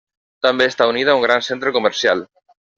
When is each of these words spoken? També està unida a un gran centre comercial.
També 0.45 0.67
està 0.71 0.87
unida 0.93 1.13
a 1.15 1.19
un 1.21 1.27
gran 1.27 1.45
centre 1.51 1.77
comercial. 1.79 2.29